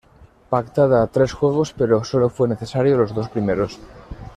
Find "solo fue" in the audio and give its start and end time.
2.03-2.47